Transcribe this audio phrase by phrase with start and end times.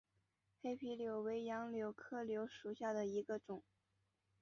[0.63, 3.61] 黑皮柳为杨柳科柳属下的一个种。